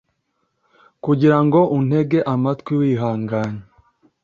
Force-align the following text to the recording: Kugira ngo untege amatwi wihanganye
Kugira 1.03 1.37
ngo 1.45 1.59
untege 1.77 2.17
amatwi 2.33 2.71
wihanganye 2.81 3.61